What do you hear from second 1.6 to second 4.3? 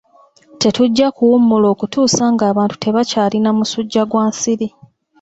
okutuusa ng'abantu tebakyalina musujja gwa